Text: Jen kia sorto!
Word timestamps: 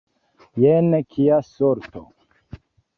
Jen 0.63 0.89
kia 1.13 1.39
sorto! 1.53 2.05